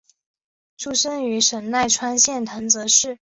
[0.77, 3.19] 出身于神奈川县藤泽市。